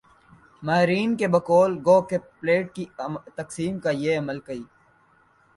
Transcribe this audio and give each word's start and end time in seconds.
ماہرین 0.63 1.09
کی 1.17 1.27
بقول 1.35 1.71
گو 1.85 2.01
کہ 2.01 2.17
پلیٹ 2.39 2.73
کی 2.75 2.85
تقسیم 3.35 3.79
کا 3.79 3.89
یہ 3.95 4.17
عمل 4.19 4.39
کئی 4.39 4.63